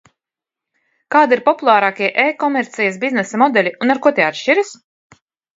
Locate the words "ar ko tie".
3.97-4.29